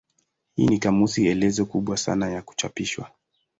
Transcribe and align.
Hii 0.55 0.67
ni 0.67 0.79
kamusi 0.79 1.27
elezo 1.27 1.65
kubwa 1.65 1.97
sana 1.97 2.29
ya 2.29 2.41
kuchapishwa. 2.41 3.11